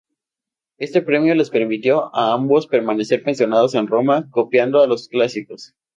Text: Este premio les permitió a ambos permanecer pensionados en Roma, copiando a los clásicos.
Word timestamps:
Este 0.85 1.03
premio 1.03 1.35
les 1.35 1.51
permitió 1.51 2.09
a 2.15 2.33
ambos 2.33 2.65
permanecer 2.65 3.21
pensionados 3.21 3.75
en 3.75 3.85
Roma, 3.85 4.29
copiando 4.31 4.81
a 4.81 4.87
los 4.87 5.07
clásicos. 5.07 5.75